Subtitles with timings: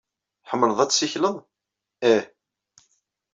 [0.43, 1.35] Tḥemmleḍ ad tessikleḍ?
[2.13, 2.23] Ih.